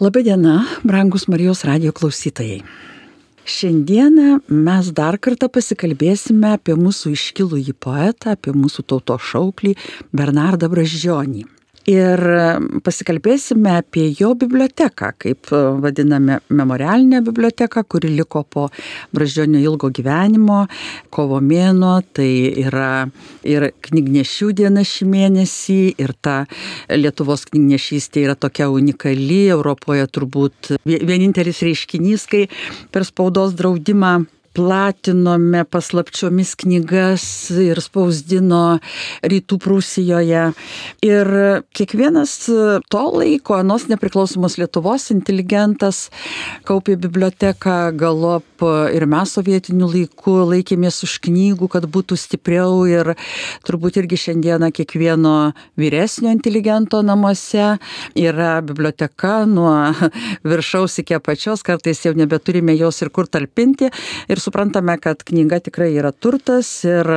[0.00, 2.64] Labadiena, brangus Marijos radio klausytojai.
[3.46, 9.76] Šiandieną mes dar kartą pasikalbėsime apie mūsų iškilų į poetą, apie mūsų tauto šauklį
[10.10, 11.46] Bernardą Bražionį
[11.90, 12.20] ir
[12.84, 15.50] pasikalbėsime apie jo biblioteką, kaip
[15.84, 18.68] vadiname memorialinę biblioteką, kuri liko po
[19.14, 20.64] Bražionio ilgo gyvenimo,
[21.14, 22.30] kovo mėno, tai
[22.64, 23.06] yra
[23.44, 26.44] ir knygnešių diena šį mėnesį, ir ta
[26.88, 32.46] Lietuvos knygnešystė yra tokia unikali, Europoje turbūt vienintelis reiškinys, kai
[32.94, 34.24] per spaudos draudimą
[34.54, 38.78] platinome paslapčiomis knygas ir spausdino
[39.26, 40.44] rytų Prūsijoje.
[41.04, 41.30] Ir
[41.74, 42.34] kiekvienas
[42.92, 46.08] to laiko, anos nepriklausomos Lietuvos inteligentas
[46.68, 53.14] kaupė biblioteką galop ir mes sovietiniu laiku laikėmės už knygų, kad būtų stipriau ir
[53.66, 55.34] turbūt irgi šiandieną kiekvieno
[55.80, 57.74] vyresnio inteligento namuose
[58.18, 59.74] yra biblioteka nuo
[60.50, 63.90] viršaus iki apačios, kartais jau nebeturime jos ir kur talpinti.
[64.28, 67.08] Ir suprantame, kad knyga tikrai yra turtas ir,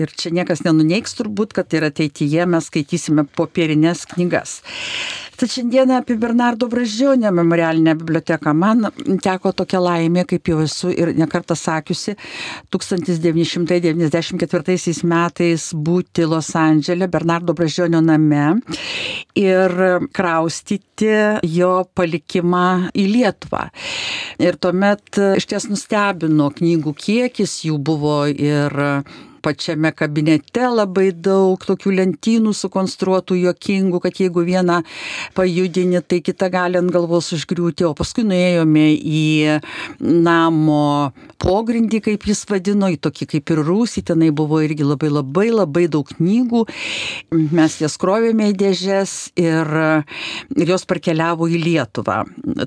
[0.00, 4.60] ir čia niekas nenuneiks turbūt, kad ir ateityje mes skaitysime popierinės knygas.
[5.36, 8.54] Tad šiandieną apie Bernardo Bražionio memorialinę biblioteką.
[8.54, 8.86] Man
[9.22, 12.14] teko tokia laimė, kaip jau esu ir nekartą sakiusi,
[12.70, 18.60] 1994 metais būti Los Andželė, Bernardo Bražionio name
[19.34, 19.70] ir
[20.14, 23.70] kraustyti jo palikimą į Lietuvą.
[24.38, 28.70] Ir tuomet iš ties nustebino knygų kiekis, jų buvo ir
[29.44, 34.80] pačiame kabinete labai daug tokių lentynų sukonstruotų juokingų, kad jeigu vieną
[35.36, 39.24] pajudini, tai kita gali ant galvos užgriūti, o paskui nuėjome į
[40.00, 45.48] namo pogrindį, kaip jis vadino, į tokį kaip ir rūsį, tenai buvo irgi labai labai
[45.52, 46.64] labai daug knygų,
[47.54, 49.74] mes jas krovėme į dėžės ir,
[50.56, 52.22] ir jos parkeliavo į Lietuvą.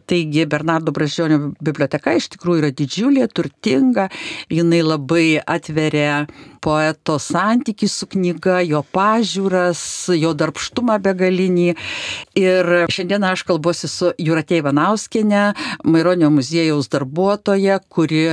[0.10, 4.10] Taigi Bernardo Bražionio biblioteka iš tikrųjų yra didžiulė, turtinga,
[4.54, 6.26] jinai labai atveria
[6.68, 9.82] poeto santykį su knyga, jo pažiūras,
[10.18, 11.68] jo darbštumą begalinį.
[12.40, 15.44] Ir šiandien aš kalbuosi su Juratė Ivanauskinė,
[15.88, 18.26] Maironio muziejaus darbuotoja, kuri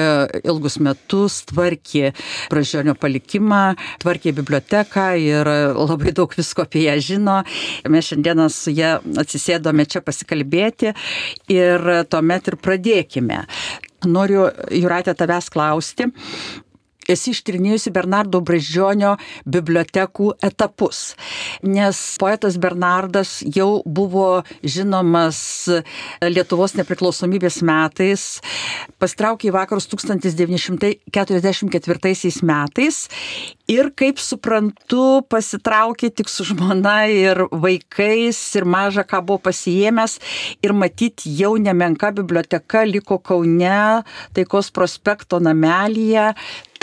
[0.42, 2.12] ilgus metus tvarkė
[2.50, 3.62] Bražionio palikimą,
[4.03, 7.38] tvarkė biblioteką ir labai daug visko apie ją žino.
[7.91, 10.94] Mes šiandieną su ją atsisėdome čia pasikalbėti
[11.54, 13.44] ir tuomet ir pradėkime.
[14.04, 16.10] Noriu, Juratė, tavęs klausti,
[17.10, 19.16] esi ištyrinėjusi Bernardo Bražionio
[19.47, 21.15] bibliotekų etapus.
[21.62, 25.69] Nes poetas Bernardas jau buvo žinomas
[26.25, 28.41] Lietuvos nepriklausomybės metais,
[29.03, 33.09] pastraukė į vakarus 1944 metais
[33.70, 40.19] ir, kaip suprantu, pasitraukė tik su žmona ir vaikais ir mažą ką buvo pasijėmęs
[40.64, 44.04] ir matyt jau nemenka biblioteka liko Kaune,
[44.34, 46.32] Taikos prospekto namelyje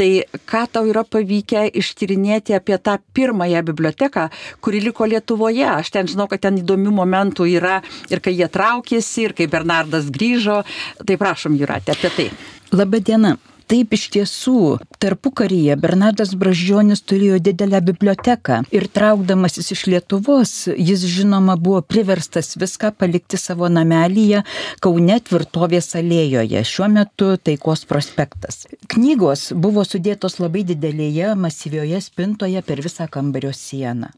[0.02, 4.24] Tai ką tau yra pavykę ištyrinėti apie tą pirmąją biblioteką,
[4.58, 5.68] kuri liko Lietuvoje?
[5.76, 7.76] Aš ten žinau, kad ten įdomių momentų yra
[8.10, 10.64] ir kai jie traukėsi, ir kai Bernardas grįžo.
[11.06, 12.30] Tai prašom, Juratė, apie tai.
[12.74, 13.36] Labadiena.
[13.72, 14.62] Taip iš tiesų,
[15.00, 22.92] tarpukaryje Bernardas Bražionis turėjo didelę biblioteką ir traukdamasis iš Lietuvos, jis žinoma buvo priverstas viską
[23.00, 24.42] palikti savo namelyje
[24.84, 28.66] Kaune tvirtovės alėjoje, šiuo metu Taikos prospektas.
[28.92, 34.12] Knygos buvo sudėtos labai didelėje, masyvioje spintoje per visą kambario sieną.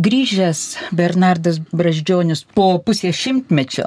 [0.00, 0.60] Grįžęs
[0.96, 3.84] Bernardas Braždžionis po pusės šimtmečio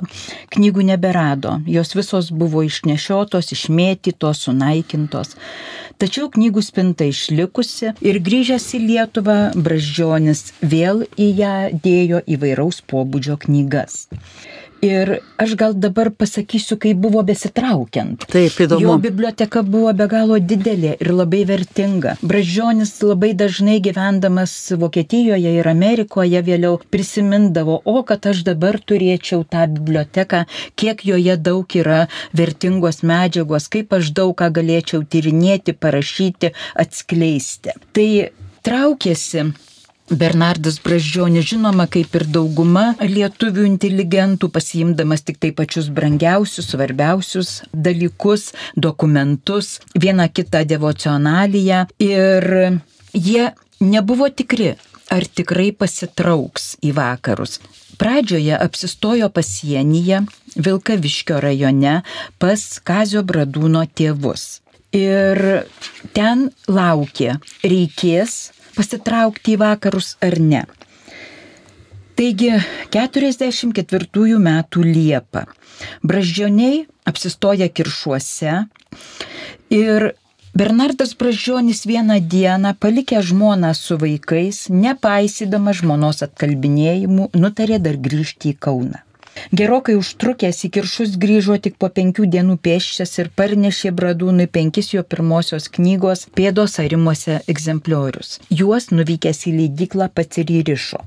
[0.54, 5.34] knygų neberado, jos visos buvo išnešiotos, išmėtytos, sunaikintos.
[5.98, 13.40] Tačiau knygų spinta išlikusi ir grįžęs į Lietuvą Braždžionis vėl į ją dėjo įvairaus pobūdžio
[13.48, 14.06] knygas.
[14.86, 18.26] Ir aš gal dabar pasakysiu, kai buvo besitraukiant.
[18.32, 18.84] Taip, įdomu.
[18.84, 22.16] Jo biblioteka buvo be galo didelė ir labai vertinga.
[22.22, 29.66] Bražionis labai dažnai gyvendamas Vokietijoje ir Amerikoje vėliau prisimindavo, o kad aš dabar turėčiau tą
[29.76, 30.46] biblioteką,
[30.80, 32.06] kiek joje daug yra
[32.38, 36.54] vertingos medžiagos, kaip aš daug ką galėčiau tyrinėti, parašyti,
[36.86, 37.76] atskleisti.
[37.96, 38.10] Tai
[38.66, 39.50] traukėsi
[40.10, 48.52] Bernardas Bražionis, žinoma, kaip ir dauguma lietuvių inteligentų, pasiimdamas tik tai pačius brangiausius, svarbiausius dalykus,
[48.78, 52.46] dokumentus, vieną kitą devocionaliją ir
[53.18, 53.48] jie
[53.82, 54.76] nebuvo tikri,
[55.10, 57.58] ar tikrai pasitrauks į vakarus.
[57.98, 60.22] Pradžioje apsistojo pasienyje
[60.56, 62.02] Vilkaviškio rajone
[62.38, 64.60] pas Kazio Bradūno tėvus.
[64.96, 65.66] Ir
[66.16, 70.66] ten laukė, reikės pasitraukti į vakarus ar ne.
[72.16, 72.52] Taigi
[72.96, 75.46] 44 metų Liepa.
[76.04, 78.62] Braždžioniai apsistoja kiršuose
[79.76, 80.14] ir
[80.56, 88.60] Bernardas Bražionis vieną dieną, palikė žmoną su vaikais, nepaisydama žmonos atkalbinėjimų, nutarė dar grįžti į
[88.64, 89.02] Kauną.
[89.56, 95.04] Gerokai užtrukęs į kiršus grįžo tik po penkių dienų pėščias ir parnešė Bradūnui penkis jo
[95.14, 98.40] pirmosios knygos pėdos arimuose egzempliorius.
[98.50, 101.02] Juos nuvykęs į leidiklą pats ir įrišo.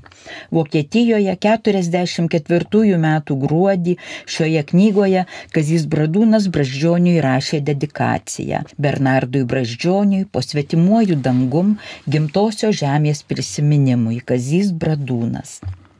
[0.55, 3.97] Vokietijoje 44 metų gruodį
[4.35, 11.77] šioje knygoje Kazys Bradūnas Braždžioniui rašė dedikaciją Bernardui Braždžioniui po svetimuoju dangum
[12.07, 15.59] gimtosios žemės prisiminimui Kazys Bradūnas.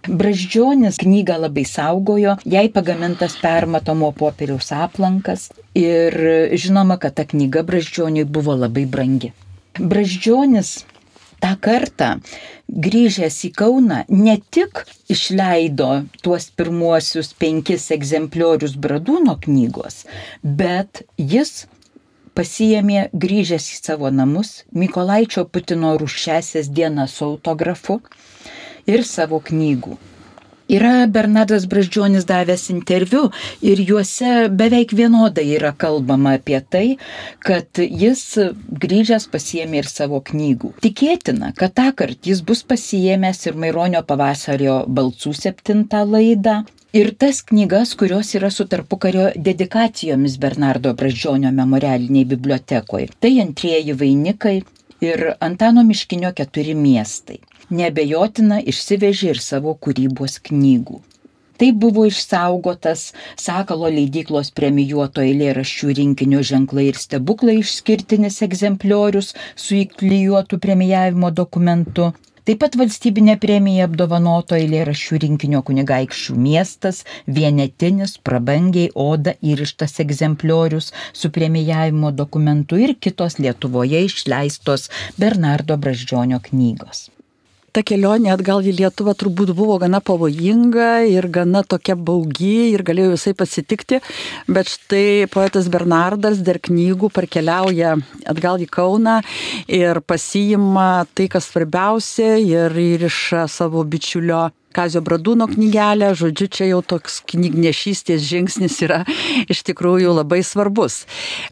[0.10, 6.16] Braždžionis knygą labai saugojo, jai pagamintas permatomo popieriaus aplankas ir
[6.58, 9.30] žinoma, kad ta knyga Braždžioniui buvo labai brangi.
[9.78, 10.72] Braždžionis
[11.44, 12.10] tą kartą
[12.86, 14.82] grįžęs į Kauną ne tik
[15.14, 15.92] išleido
[16.26, 20.08] tuos pirmuosius penkis egzempliorius Bradūno knygos,
[20.42, 21.68] bet jis
[22.34, 28.02] pasijėmė grįžęs į savo namus Mikolaičio Putino ruščiasias dieną su autografu
[28.90, 29.98] ir savo knygų.
[30.70, 33.24] Yra Bernardas Braždžionis davęs interviu
[33.66, 36.84] ir juose beveik vienodai yra kalbama apie tai,
[37.42, 38.22] kad jis
[38.84, 40.76] grįžęs pasiemė ir savo knygų.
[40.86, 46.60] Tikėtina, kad tą kartą jis bus pasiemęs ir Maironio pavasario balsų septintą laidą.
[46.94, 53.10] Ir tas knygas, kurios yra su tarpukario dedikacijomis Bernardo Braždžionio memorialiniai bibliotekoje.
[53.18, 54.60] Tai antrieji vainikai
[55.02, 61.00] ir Antano Miškinio keturi miestai nebejotina išsivežė ir savo kūrybos knygų.
[61.60, 63.02] Tai buvo išsaugotas
[63.36, 72.14] Sakalo leidyklos premijuoto eilėraščių rinkinio ženklai ir stebuklai išskirtinis egzempliorius su įklijuotu premijavimo dokumentu.
[72.48, 81.36] Taip pat valstybinė premija apdovanoto eilėraščių rinkinio kunigaikščių miestas, vienetinis, prabangiai oda įrištas egzempliorius su
[81.36, 84.90] premijavimo dokumentu ir kitos Lietuvoje išleistos
[85.20, 87.10] Bernardo Braždžionio knygos
[87.74, 93.14] ta kelionė atgal į Lietuvą turbūt buvo gana pavojinga ir gana tokia baugi ir galėjo
[93.16, 94.02] visai pasitikti,
[94.50, 97.96] bet štai poetas Bernardas dar knygų parkeliauja
[98.30, 99.20] atgal į Kauną
[99.68, 106.82] ir pasiima tai, kas svarbiausia ir įriša savo bičiulio Kazio Bradūno knygelę, žodžiu, čia jau
[106.86, 109.00] toks knygnešystės žingsnis yra
[109.50, 111.04] iš tikrųjų labai svarbus.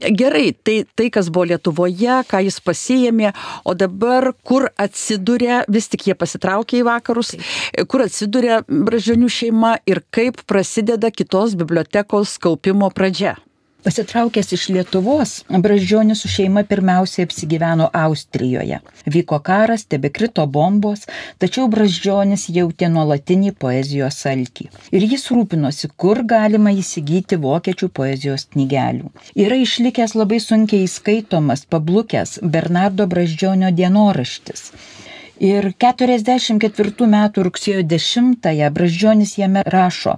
[0.01, 3.33] Gerai, tai tai, kas buvo Lietuvoje, ką jis pasijėmė,
[3.65, 7.33] o dabar kur atsiduria, vis tik jie pasitraukė į vakarus,
[7.89, 13.37] kur atsiduria Bražionių šeima ir kaip prasideda kitos bibliotekos kaupimo pradžia.
[13.83, 18.79] Pasitraukęs iš Lietuvos, Braždžionis su šeima pirmiausiai apsigyveno Austrijoje.
[19.05, 21.05] Vyko karas, tebekrito bombos,
[21.37, 24.67] tačiau Braždžionis jautė nuolatinį poezijos alkį.
[24.97, 29.11] Ir jis rūpinosi, kur galima įsigyti vokiečių poezijos knygelių.
[29.45, 34.71] Yra išlikęs labai sunkiai įskaitomas, pablukęs Bernardo Braždžionio dienoraštis.
[35.37, 40.17] Ir 44 metų rugsėjo 10-ąją Braždžionis jame rašo,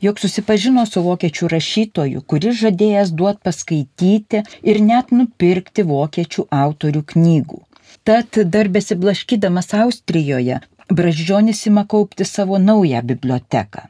[0.00, 7.62] jog susipažino su vokiečių rašytoju, kuris žadėjęs duot paskaityti ir net nupirkti vokiečių autorių knygų.
[8.04, 10.60] Tad dar besiblaškydamas Austrijoje,
[10.90, 13.80] Braždžionis ima kaupti savo naują biblioteką.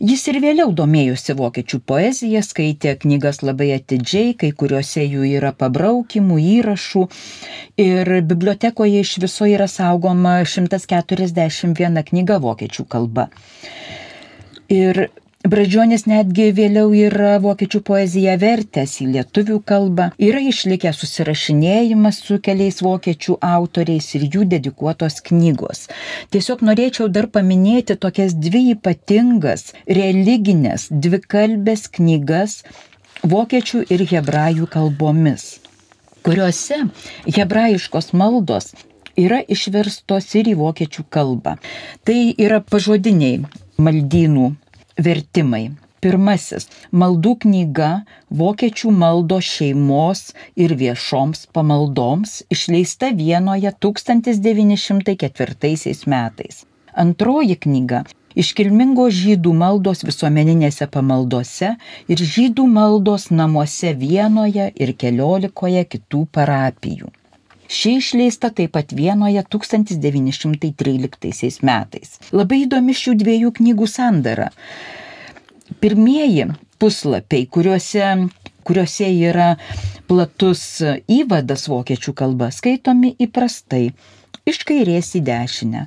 [0.00, 6.36] Jis ir vėliau domėjosi vokiečių poeziją, skaitė knygas labai atidžiai, kai kuriuose jų yra pabraukimų,
[6.56, 7.04] įrašų
[7.80, 13.30] ir bibliotekoje iš viso yra saugoma 141 knyga vokiečių kalba.
[14.72, 15.06] Ir
[15.46, 22.80] Bražionis netgi vėliau yra vokiečių poeziją vertęs į lietuvių kalbą, yra išlikęs susirašinėjimas su keliais
[22.82, 25.84] vokiečių autoriais ir jų dedikuotos knygos.
[26.34, 32.56] Tiesiog norėčiau dar paminėti tokias dvi ypatingas religinės dvikalbės knygas
[33.22, 35.44] vokiečių ir hebrajų kalbomis,
[36.26, 36.80] kuriuose
[37.38, 38.72] hebrajiškos maldos
[39.14, 41.54] yra išverstos ir į vokiečių kalbą.
[42.02, 43.44] Tai yra pažodiniai
[43.78, 44.54] maldynų
[44.96, 45.70] vertimai.
[46.00, 46.68] Pirmasis-
[47.00, 47.90] maldų knyga
[48.40, 50.20] Vokiečių maldo šeimos
[50.64, 56.64] ir viešoms pamaldoms išleista Vienoje 1904 metais.
[56.94, 58.04] Antroji knyga-
[58.42, 61.68] iškilmingos žydų maldos visuomeninėse pamaldose
[62.08, 67.08] ir žydų maldos namuose Vienoje ir keliolikoje kitų parapijų.
[67.66, 72.18] Ši išleista taip pat vienoje 1913 metais.
[72.32, 74.50] Labai įdomi šių dviejų knygų sandara.
[75.82, 76.46] Pirmieji
[76.78, 78.28] puslapiai, kuriuose,
[78.66, 79.56] kuriuose yra
[80.06, 83.90] platus įvadas vokiečių kalba, skaitomi įprastai
[84.46, 85.82] iš kairės į dešinę.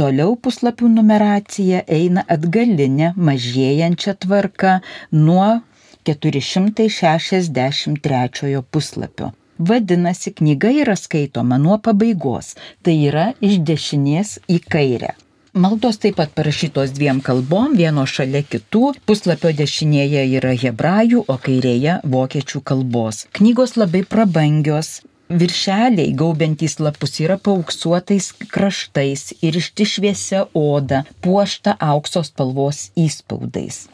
[0.00, 4.80] Toliau puslapių numeracija eina atgalinė, mažėjančia tvarka
[5.12, 5.60] nuo
[6.08, 9.36] 463 puslapio.
[9.60, 15.12] Vadinasi, knyga yra skaitoma nuo pabaigos, tai yra iš dešinės į kairę.
[15.52, 18.94] Maldos taip pat parašytos dviem kalbom, vieno šalia kitų.
[19.04, 23.24] Puslapio dešinėje yra hebrajų, o kairėje vokiečių kalbos.
[23.36, 25.00] Knygos labai prabangios.
[25.30, 33.84] Viršeliai gaubiantys lapus yra paauksuotais kraštais ir išti šviesia oda, puošta aukso spalvos įspaudais.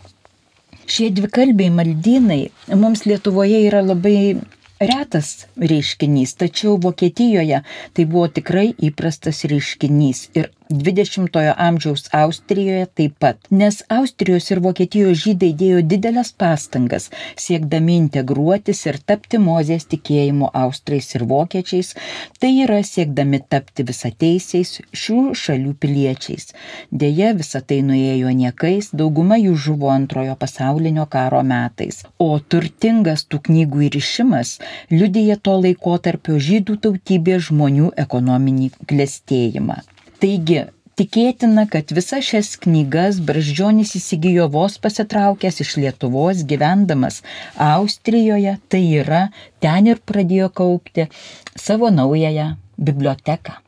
[0.87, 2.45] Šie dvikalbiai maldynai
[2.79, 4.37] mums Lietuvoje yra labai
[4.80, 7.62] retas reiškinys, tačiau Vokietijoje
[7.97, 15.21] tai buvo tikrai įprastas reiškinys ir 20-ojo amžiaus Austrijoje taip pat, nes Austrijos ir Vokietijos
[15.23, 17.09] žydai dėjo didelės pastangas,
[17.39, 21.95] siekdami integruotis ir tapti mozės tikėjimu Austrais ir Vokiečiais,
[22.43, 26.51] tai yra siekdami tapti visateisiais šių šalių piliečiais.
[26.91, 33.45] Deja, visa tai nuėjo niekais, dauguma jų žuvo antrojo pasaulinio karo metais, o turtingas tų
[33.51, 34.57] knygų įrišimas
[34.91, 39.85] liudyja to laikotarpio žydų tautybės žmonių ekonominį klėstėjimą.
[40.23, 40.65] Taigi,
[40.97, 47.19] Tikėtina, kad visas šias knygas Braždžionis įsigijo vos pasitraukęs iš Lietuvos, gyvendamas
[47.67, 49.21] Austrijoje, tai yra
[49.61, 51.05] ten ir pradėjo kaupti
[51.53, 52.49] savo naująją
[52.81, 53.61] biblioteką.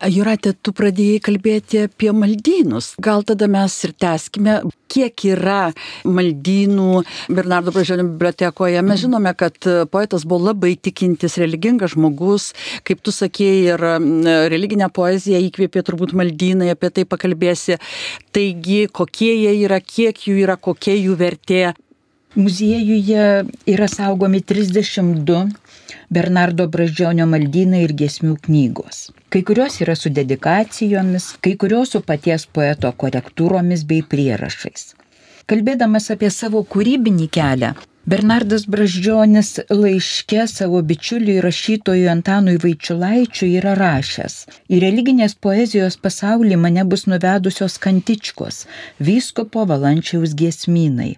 [0.00, 2.94] Juratė, tu pradėjai kalbėti apie maldynus.
[3.04, 4.54] Gal tada mes ir teskime,
[4.88, 5.74] kiek yra
[6.08, 8.80] maldynų Bernardo Bražionio bibliotekoje.
[8.86, 9.60] Mes žinome, kad
[9.92, 12.50] poetas buvo labai tikintis, religingas žmogus.
[12.88, 13.84] Kaip tu sakėjai, ir
[14.54, 17.76] religinę poeziją įkvėpė turbūt maldynai, apie tai pakalbėsi.
[18.32, 21.64] Taigi, kokie jie yra, kiek jų yra, kokia jų vertė.
[22.34, 25.48] Muziejuje yra saugomi 32
[26.10, 29.00] Bernardo Braždžionio maldynai ir gesmių knygos.
[29.34, 34.92] Kai kurios yra su dedikacijomis, kai kurios su paties poeto korektūromis bei prierašais.
[35.50, 37.72] Kalbėdamas apie savo kūrybinį kelią,
[38.06, 44.38] Bernardas Braždžionis laiške savo bičiuliui rašytojui Antanui Vaičiulaičiui yra rašęs.
[44.70, 48.64] Į religinės poezijos pasaulį mane bus nuvedusios kantičkos,
[49.02, 51.16] vyskopo valančiaus giesmynai,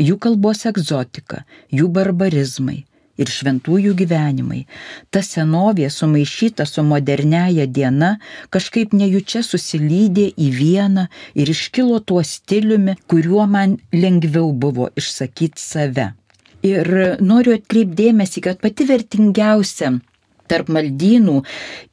[0.00, 2.84] jų kalbos egzotika, jų barbarizmai,
[3.20, 4.64] ir šventųjų gyvenimai.
[5.12, 8.14] Ta senovė sumaišyta su moderniaja diena
[8.54, 16.10] kažkaip nejučia susilydė į vieną ir iškilo tuo stiliumi, kuriuo man lengviau buvo išsakyti save.
[16.66, 16.88] Ir
[17.24, 19.94] noriu atkreipdėmėsi, kad pati vertingiausia
[20.50, 21.38] tarp maldynų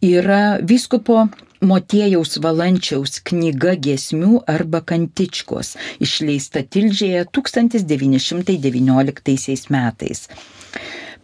[0.04, 1.28] yra viskupo
[1.62, 5.74] Motiejaus Valančiaus knyga giesmių arba kantičkos,
[6.06, 10.30] išleista Tilžėje 1919 metais.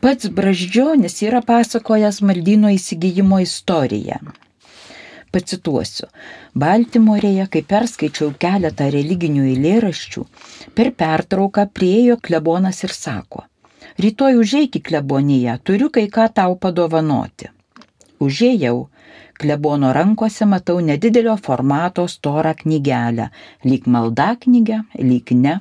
[0.02, 4.18] Pats Braždžionis yra pasakojęs maldyno įsigijimo istoriją.
[5.34, 6.06] Pacituosiu.
[6.58, 10.22] Baltimorėje, kai perskaičiau keletą religinių eilėraščių,
[10.74, 13.44] per pertrauką priejo klebonas ir sako,
[14.02, 17.50] rytoj į kleboniją, turiu kai ką tau padovanoti.
[18.20, 18.90] Užėjau,
[19.40, 23.30] klebono rankose matau nedidelio formato storą knygelę,
[23.66, 25.60] lyg malda knygę, lyg ne.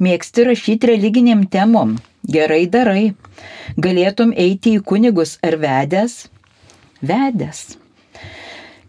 [0.00, 1.96] Mėgsti rašyti religiniam temom,
[2.26, 3.14] Gerai darai.
[3.78, 6.24] Galėtum eiti į kunigus ar vedęs?
[7.06, 7.60] Vedęs.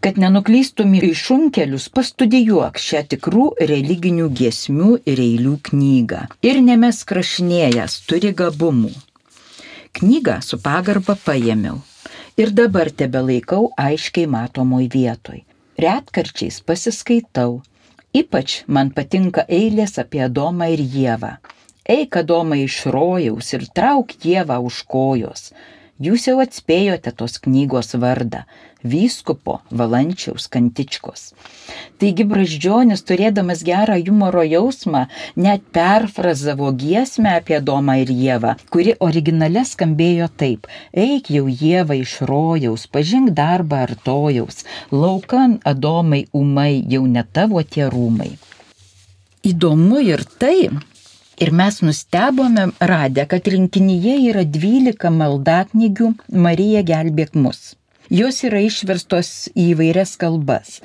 [0.02, 6.24] Kad nenuklystum į šunkelius, pastudijuok šią tikrų religinių giesmių ir eilių knygą.
[6.46, 8.90] Ir nemes krašinėjęs, turi gabumų.
[9.98, 11.80] Knygą su pagarba paėmiau.
[12.38, 15.40] Ir dabar tebe laikau aiškiai matomoj vietoj.
[15.82, 17.56] Retkarčiais pasiskaitau.
[18.20, 21.32] Ypač man patinka eilės apie Adomą ir Jėvą.
[21.94, 25.50] Eik, Adomai, iš rojaus ir trauk Dievą už kojos.
[25.98, 28.44] Jūs jau atspėjote tos knygos vardą-
[28.92, 31.32] vyskupo Valančiaus kantičkos.
[31.98, 39.64] Taigi Braždžionis, turėdamas gerą humoro jausmą, net perfrazavo giesmę apie Domą ir Jėvą, kuri originale
[39.66, 40.68] skambėjo taip-
[41.06, 44.62] Eik jau Jėva iš rojaus, pažink darbą artojaus,
[44.92, 48.38] laukan Adomai umai jau ne tavo tie rūmai.
[49.42, 50.70] Įdomu ir tai,
[51.38, 56.08] Ir mes nustebome radę, kad rinkinyje yra 12 maldaknygių
[56.44, 57.76] Marija gelbėk mus.
[58.10, 60.78] Jos yra išverstos į įvairias kalbas.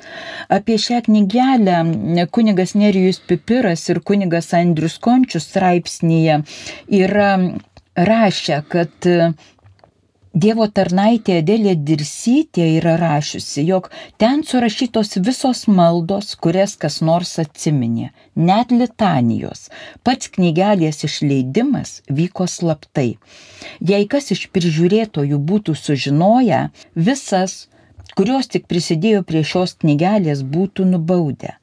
[0.52, 1.80] Apie šią knygelę
[2.30, 6.42] kunigas Nerijus Pipiras ir kunigas Andrius Končius straipsnėje
[7.02, 7.30] yra
[7.96, 9.10] rašę, kad
[10.34, 13.84] Dievo tarnaitė Adelė Dirsytė yra rašiusi, jog
[14.18, 19.68] ten surašytos visos maldos, kurias kas nors atsiminė, net litanijos.
[20.02, 23.12] Pats knygelės išleidimas vyko slaptai.
[23.78, 26.64] Jei kas iš prižiūrėtojų būtų sužinoję,
[26.98, 27.68] visas
[28.18, 31.54] kurios tik prisidėjo prie šios knygelės, būtų nubaudę.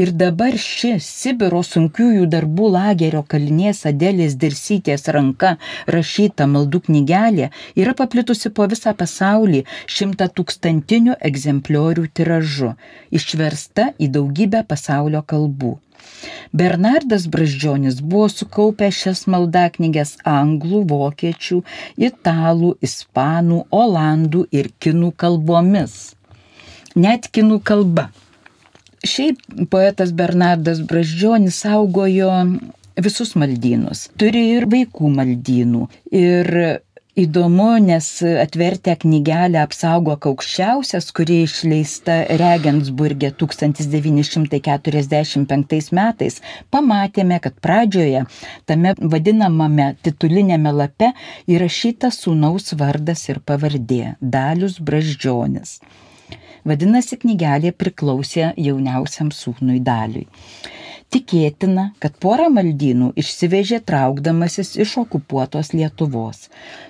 [0.00, 5.54] Ir dabar ši Sibiro sunkiųjų darbų lagerio kalinės Adėlės dirsytės ranka
[5.96, 9.64] rašyta maldų knygelė yra paplitusi po visą pasaulį
[9.96, 12.74] šimta tūkstantinių egzempliorių tiražu,
[13.20, 15.78] išversta į daugybę pasaulio kalbų.
[16.52, 21.60] Bernardas Brazdžionis buvo sukaupęs šias maldaknygės anglų, vokiečių,
[22.10, 26.14] italų, ispanų, olandų ir kinų kalbomis.
[26.94, 28.08] Net kinų kalba.
[29.04, 32.30] Šiaip poetas Bernardas Brazdžionis saugojo
[32.96, 34.08] visus maldynus.
[34.16, 35.88] Turi ir vaikų maldynų.
[36.14, 36.50] Ir
[37.14, 46.42] Įdomu, nes atvertę knygelę apsaugok aukščiausias, kuri išleista Regensburgė 1945 metais,
[46.74, 48.24] pamatėme, kad pradžioje
[48.66, 51.14] tame vadinamame titulinėme lape
[51.46, 55.78] įrašyta sūnaus vardas ir pavardė- Dalius Braždžionis.
[56.66, 60.26] Vadinasi, knygelė priklausė jauniausiam sūnui Daliui.
[61.12, 66.38] Tikėtina, kad porą maldynų išsivežė traukdamasis iš okupuotos Lietuvos.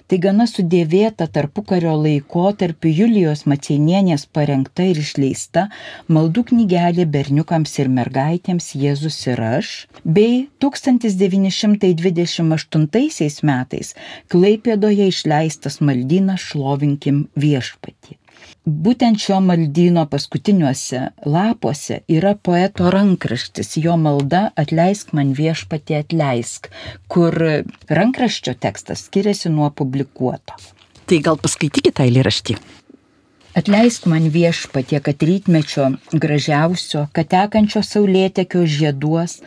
[0.09, 5.62] Tai gana sudėvėta tarpukario laikotarpiu Julijos Maceinienės parengta ir išleista
[6.09, 9.68] maldų knygelė berniukams ir mergaitėms Jėzus ir aš,
[10.04, 13.88] bei 1928 metais
[14.33, 18.24] Klaipėdoje išleistas maldynas Šlovinkim viešpatį.
[18.64, 26.71] Būtent šio maldyno paskutiniuose lapuose yra poeto rankraštis, jo malda Atleisk man viešpatį atleisk,
[27.12, 27.37] kur
[28.00, 30.56] rankraščio tekstas skiriasi nuo publikuoto.
[31.04, 32.56] Tai gal paskaitykite eilėraštį.
[33.61, 39.42] Atleisk man viešpatie, kad rytmečio gražiausio, kad tekančio saulėtekio žieduos,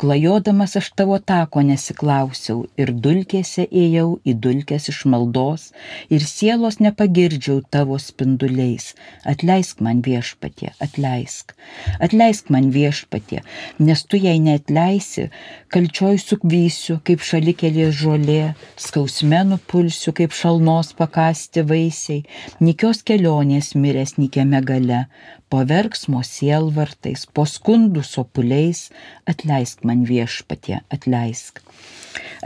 [0.00, 5.66] Klajodamas aš tavo tako nesiklausiau ir dulkėse ėjau į dulkės iš maldos
[6.16, 8.94] ir sielos nepagirdžiau tavo spinduliais.
[9.28, 11.52] Atleisk man viešpatie, atleisk.
[12.06, 13.42] Atleisk man viešpatie,
[13.88, 15.26] nes tu jei neatleisi,
[15.68, 22.24] kalčioj sukvysiu kaip šalikelė žolė, skausme nupulsiu kaip šalnos pakasti vaisiai,
[22.64, 25.04] nikios kelionės miręs nikiame gale,
[25.50, 28.88] po verksmo sielvartais, po skundų sopuliais,
[29.30, 31.60] atleisk man viešpatie, atleisk.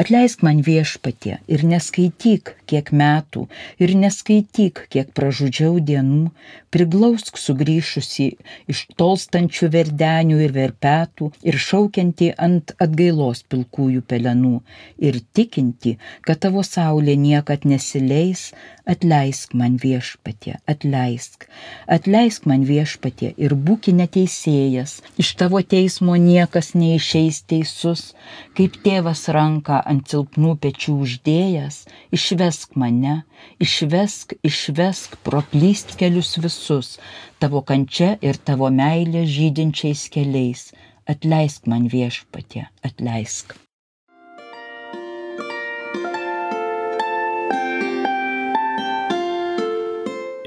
[0.00, 3.44] Atleisk man viešpatie ir neskaityk, kiek metų,
[3.78, 6.32] ir neskaityk, kiek pražudžiau dienų,
[6.74, 8.26] priglausk sugrįžusi
[8.72, 14.56] iš tolstančių verdenių ir verpetų ir šaukianti ant atgailos pilkųjų pelenų
[14.98, 15.94] ir tikinti,
[16.26, 18.50] kad tavo saulė niekad nesileis,
[18.90, 21.46] atleisk man viešpatie, atleisk,
[21.86, 22.93] atleisk man viešpatie
[23.37, 28.14] ir būki neteisėjas, iš tavo teismo niekas neišeis teisus,
[28.57, 31.80] kaip tėvas ranką ant silpnų pečių uždėjęs,
[32.18, 33.22] išvesk mane,
[33.61, 36.98] išvesk, išvesk proplyst kelius visus,
[37.38, 40.72] tavo kančia ir tavo meilė žydinčiais keliais.
[41.04, 43.52] Atleisk man viešpatė, atleisk.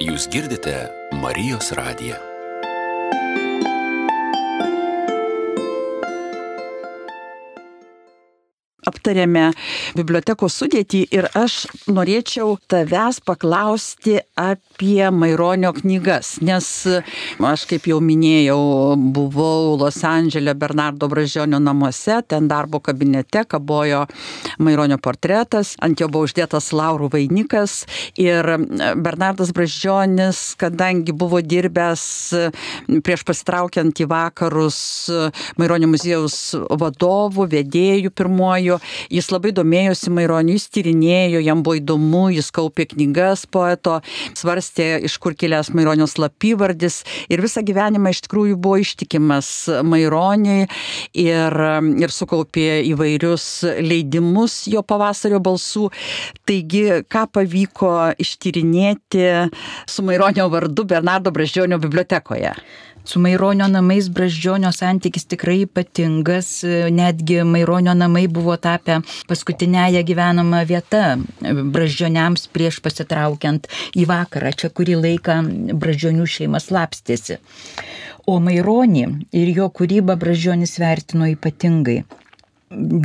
[0.08, 0.74] Jūs girdite
[1.22, 2.27] Marijos radiją.
[8.88, 9.52] Aptarėme
[9.98, 18.60] bibliotekos sudėtį ir aš norėčiau tavęs paklausti apie Maironio knygas, nes aš, kaip jau minėjau,
[19.16, 24.06] buvau Los Andželė Bernardo Bražionio namuose, ten darbo kabinete kabojo
[24.64, 27.84] Maironio portretas, ant jo buvo uždėtas laurų vainikas
[28.20, 28.48] ir
[28.96, 32.06] Bernardas Bražionis, kadangi buvo dirbęs
[33.06, 34.80] prieš pasitraukiant į vakarus
[35.60, 38.77] Maironio muziejaus vadovų, vedėjų pirmojų,
[39.14, 44.00] jis labai domėjosi Maironiu, jis tyrinėjo, jam buvo įdomu, jis kaupė knygas poeto,
[44.38, 49.52] svarstė, iš kur kilęs Maironio slapyvardis ir visą gyvenimą iš tikrųjų buvo ištikimas
[49.88, 50.68] Maironiui
[51.18, 51.60] ir,
[52.04, 53.48] ir sukaupė įvairius
[53.84, 55.90] leidimus jo pavasario balsų.
[56.48, 59.28] Taigi, ką pavyko ištyrinėti
[59.90, 62.56] su Maironio vardu Bernardo Braždžionio bibliotekoje?
[63.08, 66.50] Su Maironio namais Braždžionio santykis tikrai ypatingas,
[66.92, 68.98] netgi Maironio namai buvo tapę
[69.30, 74.52] paskutinėje gyvenama vieta Braždžioniams prieš pasitraukiant į vakarą.
[74.52, 75.38] Čia kurį laiką
[75.80, 77.40] Braždžionių šeimas lapstėsi.
[78.28, 82.02] O Maironį ir jo kūrybą Braždžionis vertino ypatingai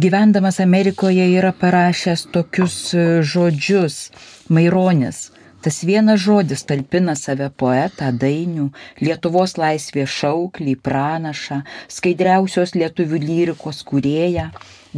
[0.02, 2.74] gyvendamas Amerikoje yra parašęs tokius
[3.22, 4.10] žodžius
[4.50, 5.28] Maironis.
[5.62, 8.64] Tas vienas žodis talpina save poetą, dainių,
[8.98, 11.60] Lietuvos laisvės šauklį, pranašą,
[11.96, 14.48] skaidriausios lietuvių lyrikos kūrėją,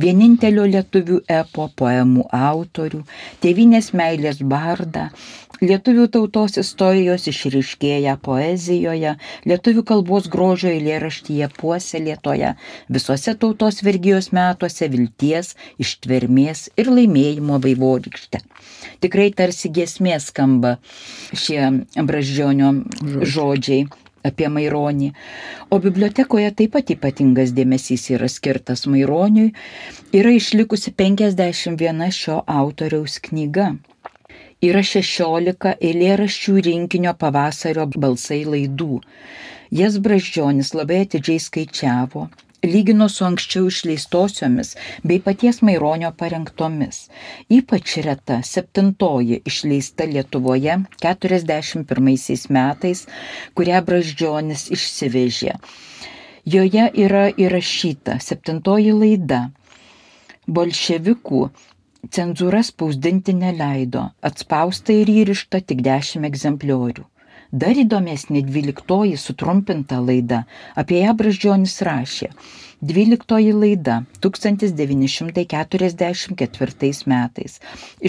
[0.00, 3.02] vienintelio lietuvių epo poemų autorių,
[3.44, 5.10] tėvinės meilės bardą,
[5.64, 9.14] lietuvių tautos istorijos išriškėję poezijoje,
[9.48, 12.54] lietuvių kalbos grožio eilėraštyje puoselėtoje,
[12.96, 18.42] visose tautos vergijos metuose vilties, ištvermės ir laimėjimo vaivorykšte.
[19.04, 20.76] Tikrai tarsi giesmė skamba
[21.32, 21.60] šie
[21.96, 22.72] braždžionio
[23.34, 23.86] žodžiai
[24.24, 25.10] apie Maironį.
[25.70, 29.52] O bibliotekoje taip pat ypatingas dėmesys yra skirtas Maironiui.
[30.16, 33.74] Yra išlikusi 51 šio autoriaus knyga.
[34.62, 39.00] Yra 16 eilėraščių rinkinio pavasario balsai laidų.
[39.74, 42.28] Jas Braždžionis labai atidžiai skaičiavo,
[42.62, 44.70] lygino su anksčiau išleistosiomis
[45.02, 47.08] bei paties Maironio parengtomis.
[47.58, 53.04] Ypač reta septintoji išleista Lietuvoje 41 metais,
[53.58, 55.58] kurią Braždžionis išsivežė.
[56.54, 59.48] Joje yra įrašyta septintoji laida.
[60.46, 61.46] Bolševikų
[62.12, 67.04] cenzūra spausdinti neleido, atspausta ir įrišta tik dešimt egzempliorių.
[67.54, 70.40] Dar įdomesnė dvyliktoji sutrumpinta laida,
[70.74, 72.32] apie ją Braždžionis rašė.
[72.84, 77.52] Dvyliktoji laida 1944 metais.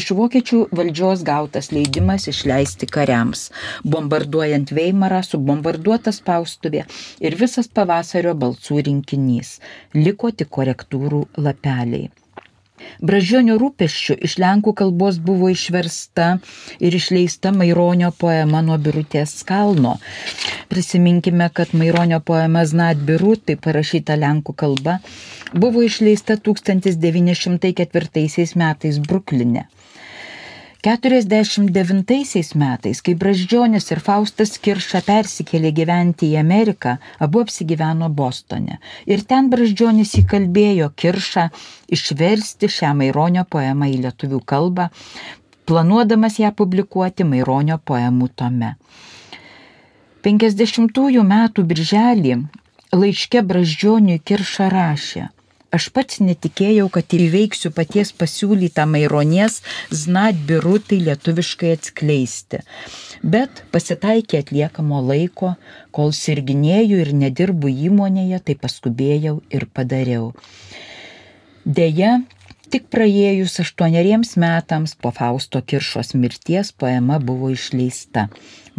[0.02, 3.54] Iš vokiečių valdžios gautas leidimas išleisti kariams,
[3.86, 6.82] bombarduojant Veimarą, subombarduota spaustuvė
[7.22, 9.62] ir visas pavasario balsų rinkinys.
[9.94, 12.10] Liko tik korektūrų lapeliai.
[13.10, 16.26] Bražionio rūpeščių iš lenkų kalbos buvo išversta
[16.80, 19.94] ir išleista Maironio poema nuo Birutės kalno.
[20.72, 24.94] Prisiminkime, kad Maironio poema Znat Birutai parašyta lenkų kalba
[25.54, 29.64] buvo išleista 1904 metais Brukline.
[30.86, 36.92] 49 metais, kai Braždžionis ir Faustas Kirša persikėlė gyventi į Ameriką,
[37.26, 38.78] abu apsigyveno Bostone.
[39.10, 41.48] Ir ten Braždžionis įkalbėjo Kiršą
[41.98, 44.92] išversti šią Maironio poemą į lietuvių kalbą,
[45.66, 48.76] planuodamas ją publikuoti Maironio poemų tome.
[50.22, 51.02] 50
[51.34, 52.38] metų birželį
[52.94, 55.32] laiške Braždžioniui Kirša rašė,
[55.74, 62.62] Aš pats netikėjau, kad įveiksiu paties pasiūlytą Maironies znat birutai lietuviškai atskleisti.
[63.26, 65.56] Bet pasitaikė atliekamo laiko,
[65.96, 70.32] kol sirginėjau ir nedirbu įmonėje, tai paskubėjau ir padariau.
[71.66, 72.20] Deja,
[72.74, 78.26] Tik praėjus aštuoneriems metams po Fausto Kiršos mirties poema buvo išleista.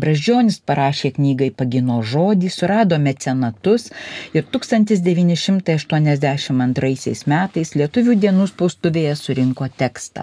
[0.03, 3.83] Bražionis parašė knygai Pagino žodį, surado mecenatus
[4.35, 10.23] ir 1982 metais Lietuvių dienų spaustuvėje surinko tekstą.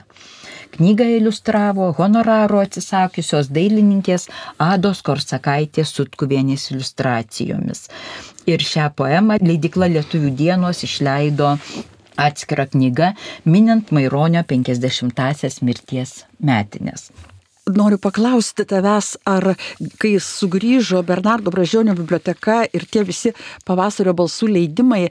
[0.76, 4.24] Knygą iliustravo honoraro atsisakiusios dailininkės
[4.68, 7.80] Ados Korsakaitės Sutkuvienės iliustracijomis.
[8.50, 11.50] Ir šią poemą leidikla Lietuvių dienos išleido
[12.20, 13.14] atskira knyga,
[13.46, 17.12] minint Maironio 50-asias mirties metinės.
[17.64, 19.54] Noriu paklausti tavęs, ar
[19.96, 23.32] kai sugrįžo Bernardo Bražionio biblioteka ir tie visi
[23.64, 25.06] pavasario balsų leidimai,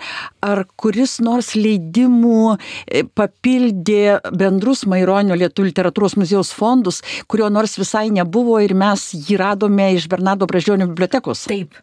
[0.45, 8.11] ar kuris nors leidimų e, papildė bendrus Maironio Lietuvų literatūros muziejaus fondus, kurio nors visai
[8.13, 11.47] nebuvo ir mes jį radome iš Bernardo Bražionio bibliotekos?
[11.49, 11.81] Taip,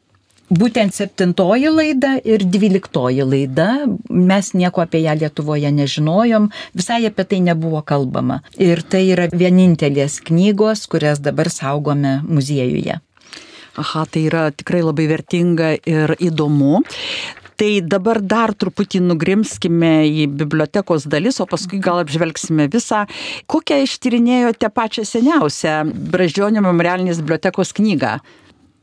[0.50, 3.70] būtent septintoji laida ir dvyliktoji laida,
[4.10, 8.42] mes nieko apie ją Lietuvoje nežinojom, visai apie tai nebuvo kalbama.
[8.58, 13.00] Ir tai yra vienintelės knygos, kurias dabar saugome muziejuje.
[13.80, 16.82] Aha, tai yra tikrai labai vertinga ir įdomu.
[17.60, 23.04] Tai dabar dar truputį nugrimskime į bibliotekos dalis, o paskui gal apžvelgsime visą.
[23.52, 25.82] Kokią ištyrinėjote pačią seniausią
[26.14, 28.22] Bražionio memorialinės bibliotekos knygą?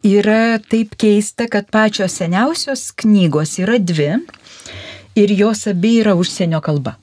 [0.07, 4.13] Yra taip keista, kad pačios seniausios knygos yra dvi
[5.17, 6.97] ir jos abi yra užsienio kalba.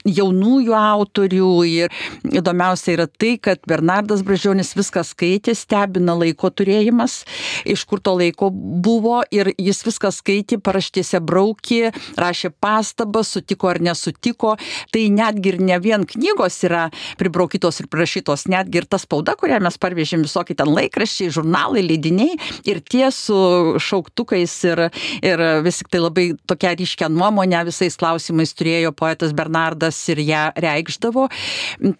[0.05, 1.49] jaunųjų autorių.
[1.69, 1.93] Ir
[2.29, 7.23] įdomiausia yra tai, kad Bernardas Bražionis viską skaitė, stebina laiko turėjimas,
[7.65, 13.81] iš kur to laiko buvo ir jis viską skaitė, paraštėse braukė, rašė pastabas, sutiko ar
[13.83, 14.57] nesutiko nutiko,
[14.91, 19.59] tai netgi ir ne vien knygos yra pribraukytos ir prašytos, netgi ir ta spauda, kurią
[19.63, 24.89] mes parvežėm visokie ten laikraščiai, žurnalai, leidiniai ir tie su šauktukais ir,
[25.23, 30.49] ir vis tik tai labai tokia ryškia nuomonė visais klausimais turėjo poetas Bernardas ir ją
[30.59, 31.29] reikšdavo.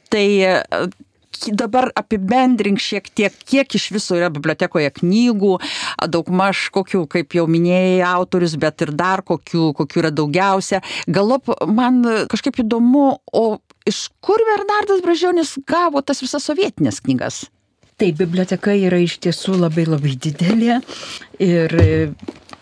[0.10, 0.28] Tai
[1.48, 5.54] dabar apibendrink šiek tiek, kiek iš viso yra bibliotekoje knygų,
[6.12, 10.82] daugmaž kokių, kaip jau minėjai, autorius, bet ir dar kokių, kokių yra daugiausia.
[11.08, 13.46] Galop man kažkaip įdomu, o
[13.90, 17.48] iš kur Bernardas Bražionis gavo tas visas sovietinės knygas?
[18.00, 20.78] Taip, biblioteka yra iš tiesų labai labai didelė
[21.44, 21.74] ir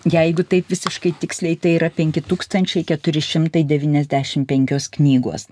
[0.07, 5.47] Jeigu taip visiškai tiksliai, tai yra 5495 knygos.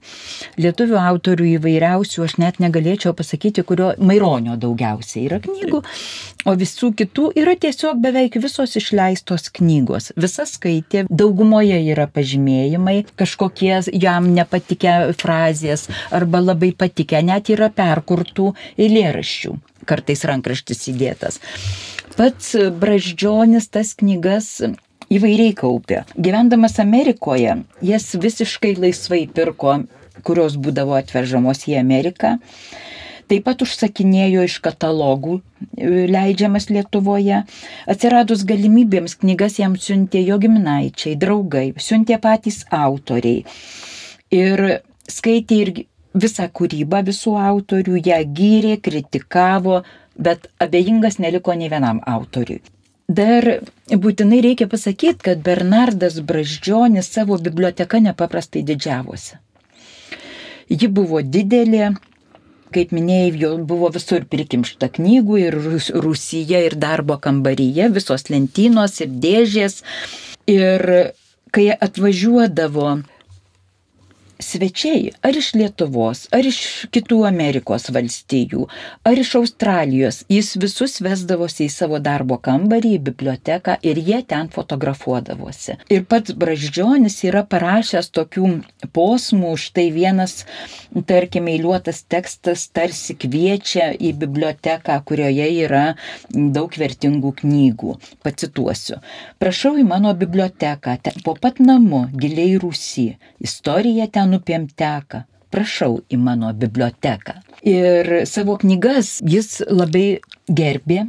[0.61, 5.79] Lietuvių autorių įvairiausių, aš net negalėčiau pasakyti, kurio Maironio daugiausiai yra knygų,
[6.45, 10.03] o visų kitų yra tiesiog beveik visos išleistos knygos.
[10.15, 15.81] Visas skaitė, daugumoje yra pažymėjimai, kažkokie jam nepatikę frazės
[16.15, 19.51] arba labai patikę, net yra perkurtų eilėraščių,
[19.89, 21.35] kartais rankraštis įdėtas.
[22.15, 24.45] Pats Braždžionis tas knygas
[25.11, 26.05] įvairiai kaupė.
[26.15, 29.73] Gyvendamas Amerikoje, jas visiškai laisvai pirko,
[30.23, 32.37] kurios būdavo atvežamos į Ameriką.
[33.27, 37.41] Taip pat užsakinėjo iš katalogų e, leidžiamas Lietuvoje.
[37.91, 43.43] Atsiradus galimybėms knygas jam siuntė jo giminaičiai, draugai, siuntė patys autoriai.
[44.31, 44.65] Ir
[45.11, 45.73] skaitė ir
[46.15, 49.81] visą kūrybą visų autorių, ją gyrė, kritikavo,
[50.17, 52.61] bet abejingas neliko nei vienam autoriui.
[53.07, 53.45] Dar
[53.91, 59.37] būtinai reikia pasakyti, kad Bernardas Braždžionis savo biblioteka nepaprastai didžiavosi.
[60.69, 61.91] Ji buvo didelė,
[62.73, 65.59] kaip minėjai, jo buvo visur prikimšta knygų ir
[66.01, 69.83] Rusija, ir darbo kambaryje, visos lentynos ir dėžės.
[70.49, 70.81] Ir
[71.53, 72.89] kai atvažiuodavo
[74.45, 76.59] svečiai ar iš Lietuvos, ar iš
[76.93, 78.67] kitų Amerikos valstijų,
[79.07, 84.49] ar iš Australijos, jis visus vesdavosi į savo darbo kambarį, į biblioteką ir jie ten
[84.53, 85.79] fotografuodavosi.
[85.93, 88.51] Ir pats Braždžionis yra parašęs tokių
[88.95, 90.43] posmų, štai vienas,
[91.09, 95.85] tarkime, eiliuotas tekstas tarsi kviečia į biblioteką, kurioje yra
[96.29, 97.97] daug vertingų knygų.
[98.25, 98.99] Pacituosiu.
[99.41, 103.07] Prašau į mano biblioteką, po pat namu, giliai rūsy.
[103.45, 105.25] Istorija ten upėm teka.
[105.53, 107.37] Prašau į mano biblioteką.
[107.63, 110.07] Ir savo knygas jis labai
[110.51, 111.05] gerbė,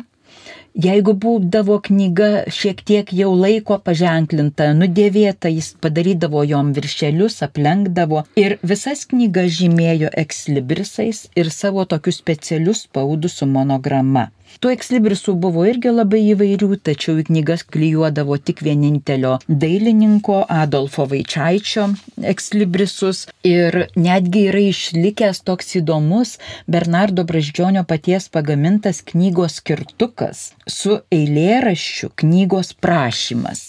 [0.84, 8.58] Jeigu būdavo knyga šiek tiek jau laiko paženklinta, nudėvėta, jis padarydavo jom viršelius, aplenkdavo ir
[8.72, 14.26] visas knygas žymėjo ekslibrisais ir savo tokius specialius spaudus su monograma.
[14.60, 21.88] Tų ekslibrisų buvo irgi labai įvairių, tačiau į knygas klyjuodavo tik vienintelio dailininko Adolfo Vaičiaičio
[22.32, 32.14] ekslibrisus ir netgi yra išlikęs toks įdomus Bernardo Braždžionio paties pagamintas knygos skirtukas su eilėraščiu
[32.22, 33.66] knygos prašymas.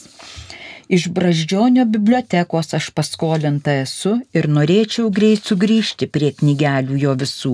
[0.88, 7.52] Iš Braždžionio bibliotekos aš paskolinta esu ir norėčiau greit sugrįžti prie knygelių jo visų.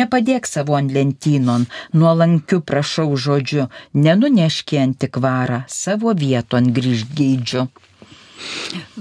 [0.00, 7.68] Nepadėk savo ant lentynon, nuolankiu prašau žodžiu, nenuneški antikvarą, savo vieton grįžt geidžiu.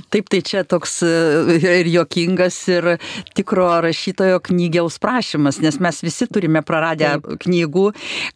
[0.09, 2.87] Taip, tai čia toks e, ir jokingas, ir
[3.37, 7.29] tikro rašytojo knygiaus prašymas, nes mes visi turime praradę Taip.
[7.45, 7.85] knygų,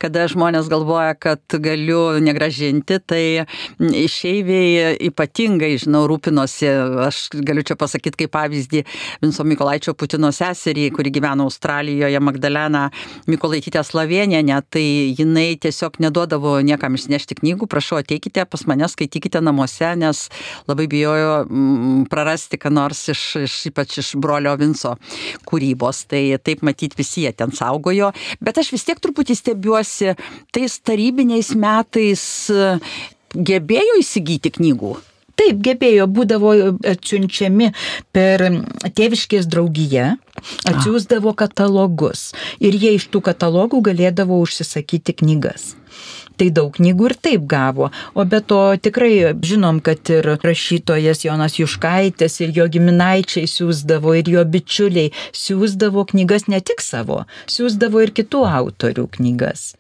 [0.02, 3.24] kada žmonės galvoja, kad galiu negražinti, tai
[3.80, 6.70] išeiviai ypatingai, žinau, rūpinosi,
[7.08, 8.84] aš galiu čia pasakyti kaip pavyzdį
[9.24, 12.86] Vinso Mikolaičio Putino seserį, kuri gyvena Australijoje, Magdalena
[13.30, 14.86] Mikolaitytė Slavienė, tai
[15.18, 20.28] jinai tiesiog neduodavo niekam išnešti knygų, prašau ateikite pas mane, skaitykite namuose, nes
[20.70, 24.96] labai nebijojo mm, prarasti, ką nors iš, iš ypač iš brolio Vinco
[25.46, 26.06] kūrybos.
[26.08, 28.12] Tai taip matyti visi jie ten saugojo.
[28.42, 30.14] Bet aš vis tiek truputį stebiuosi,
[30.54, 32.24] tais tarybiniais metais
[33.34, 34.96] gebėjo įsigyti knygų.
[35.34, 36.52] Taip, gebėjo, būdavo
[36.86, 37.72] atsiunčiami
[38.14, 38.44] per
[38.94, 40.12] tėviškės draugiją,
[40.70, 45.72] atsiųsdavo katalogus ir jie iš tų katalogų galėdavo užsisakyti knygas.
[46.40, 47.92] Tai daug knygų ir taip gavo.
[48.18, 54.34] O be to tikrai žinom, kad ir rašytojas Jonas Juškaitis ir jo giminaičiai siūsdavo ir
[54.34, 59.74] jo bičiuliai siūsdavo knygas ne tik savo, siūsdavo ir kitų autorių knygas.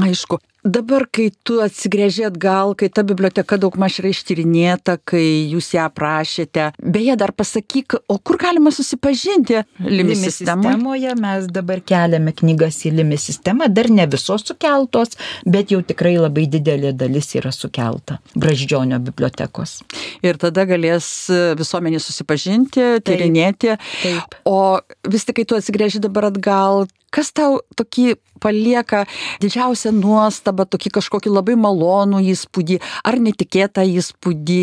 [0.00, 5.70] Aišku, Dabar, kai tu atsigrėžė atgal, kai ta biblioteka daug maž yra ištyrinėta, kai jūs
[5.72, 10.76] ją prašėte, beje, dar pasakyk, o kur galima susipažinti Limi sistemoje?
[10.76, 11.14] sistemoje?
[11.20, 15.16] Mes dabar keliame knygas į Limi sistemą, dar ne visos sukeltos,
[15.48, 19.78] bet jau tikrai labai didelė dalis yra sukelta Braždžionio bibliotekos.
[20.20, 21.08] Ir tada galės
[21.56, 23.78] visuomenė susipažinti, tyrinėti.
[24.04, 24.40] Taip.
[24.44, 24.76] O
[25.08, 29.04] vis tik, kai tu atsigrėži dabar atgal, kas tau tokį palieka
[29.42, 34.62] didžiausią nuostabą, tokį kažkokį labai malonų įspūdį ar netikėtą įspūdį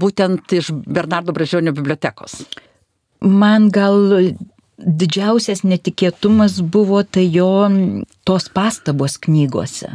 [0.00, 2.42] būtent iš Bernardo Bražionio bibliotekos?
[3.24, 4.34] Man gal
[4.78, 7.68] didžiausias netikėtumas buvo tai jo
[8.26, 9.94] tos pastabos knygose.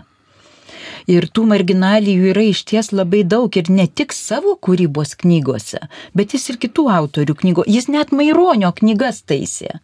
[1.09, 5.81] Ir tų marginalijų yra iš ties labai daug ir ne tik savo kūrybos knygose,
[6.13, 7.65] bet jis ir kitų autorių knygų.
[7.67, 9.79] Jis net Maironio knygas taisė.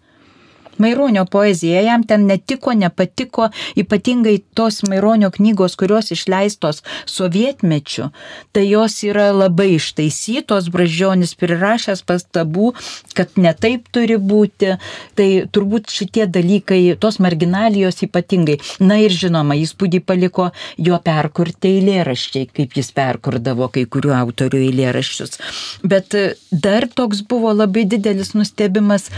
[0.78, 8.10] Maironio poezija jam ten netiko, nepatiko, ypatingai tos Maironio knygos, kurios išleistos sovietmečiu,
[8.56, 12.74] tai jos yra labai ištaisytos, bražionis prirašęs pastabų,
[13.18, 14.76] kad netaip turi būti,
[15.18, 18.60] tai turbūt šitie dalykai, tos marginalijos ypatingai.
[18.84, 25.40] Na ir žinoma, įspūdį paliko jo perkurti eilėraščiai, kaip jis perkurdavo kai kurių autorių eilėraščius.
[25.84, 26.16] Bet
[26.52, 29.10] dar toks buvo labai didelis nustebimas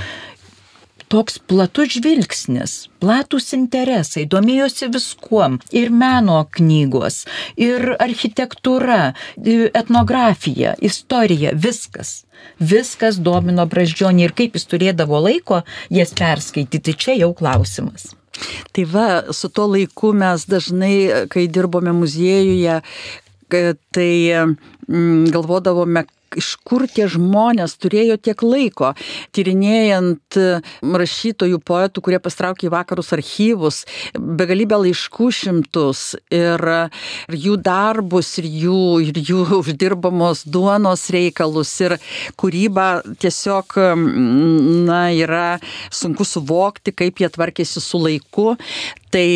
[1.08, 9.13] toks platus žvilgsnis, platus interesai, domėjosi viskuom- ir meno knygos, ir architektūra,
[9.82, 12.24] etnografija, istorija, viskas.
[12.60, 18.13] Viskas domino braždžionį ir kaip jis turėdavo laiko jas perskaityti, čia jau klausimas.
[18.72, 22.82] Tai va, su tuo laiku mes dažnai, kai dirbome muziejuje,
[23.50, 24.12] tai
[24.88, 28.93] mm, galvodavome, iš kur tie žmonės turėjo tiek laiko,
[29.35, 30.37] tyrinėjant
[30.81, 33.83] rašytojų, poetų, kurie pastraukė į vakarus archyvus,
[34.17, 36.63] begalybę laiškų šimtus ir,
[37.29, 41.97] ir jų darbus, ir jų, ir jų uždirbamos duonos reikalus, ir
[42.39, 42.89] kūrybą
[43.21, 43.77] tiesiog,
[44.87, 45.47] na, yra
[45.93, 48.55] sunku suvokti, kaip jie tvarkėsi su laiku.
[49.07, 49.27] Tai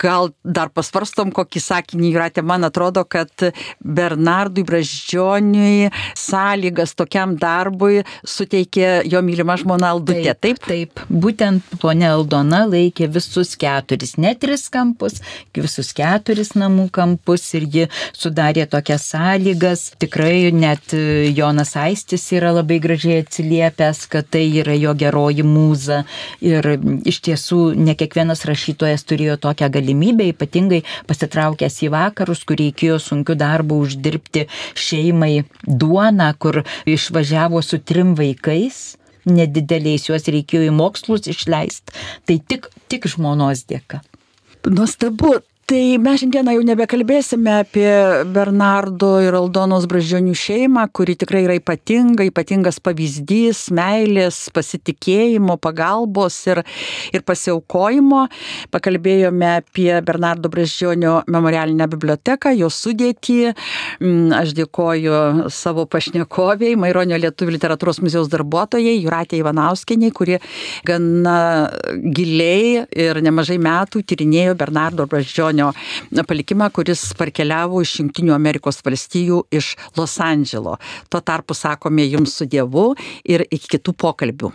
[0.00, 3.30] gal dar pasvarstom kokį sakinį, Juratė, man atrodo, kad
[3.78, 5.92] Bernardui Braždžioniui
[6.24, 10.34] sąlygas tokiam darbui suteikė jo mylima žmona Aldutė.
[10.34, 10.94] Taip, taip.
[10.94, 11.04] taip.
[11.08, 15.20] Būtent ponė Aldona laikė visus keturis, ne tris kampus,
[15.56, 19.86] visus keturis namų kampus ir ji sudarė tokias sąlygas.
[20.02, 20.94] Tikrai net
[21.36, 26.02] Jonas Aistis yra labai gražiai atsiliepęs, kad tai yra jo geroji mūza.
[26.44, 26.74] Ir
[27.06, 33.36] iš tiesų ne kiekvienas rašytojas turėjo tokią galimybę, ypatingai pasitraukęs į vakarus, kur reikėjo sunkiu
[33.38, 34.46] darbu uždirbti
[34.78, 41.94] šeimai duoną, kur išvažiavo su trim vaikais nedideliais, juos reikėjo į mokslus išleisti.
[42.28, 44.02] Tai tik, tik žmonos dėka.
[44.68, 47.88] Nuostabu, Tai mes šiandieną jau nebekalbėsime apie
[48.34, 56.60] Bernardo ir Aldonos Bražionių šeimą, kuri tikrai yra ypatinga, ypatingas pavyzdys meilės, pasitikėjimo, pagalbos ir,
[57.16, 58.26] ir pasiaukojimo.
[58.76, 63.38] Pakalbėjome apie Bernardo Bražionio memorialinę biblioteką, jos sudėtį.
[64.04, 70.36] Mm, aš dėkoju savo pašnekoviai, Maironio Lietuvų literatūros muziejaus darbuotojai, Juratė Ivanauskenė, kuri
[70.84, 71.40] gana
[72.04, 79.44] giliai ir nemažai metų tyrinėjo Bernardo Bražionio Čiurlionio palikimą, kuris parkeliavo iš Junktinių Amerikos valstijų
[79.54, 80.78] iš Los Andželo.
[81.08, 84.50] Tuo tarpu sakome jums su Dievu ir iki kitų pokalbių.